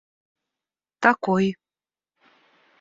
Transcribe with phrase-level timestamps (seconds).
[1.03, 1.47] такой